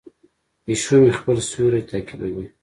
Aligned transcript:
پیشو 0.63 0.95
مې 1.03 1.11
خپل 1.19 1.37
سیوری 1.49 1.81
تعقیبوي. 1.89 2.47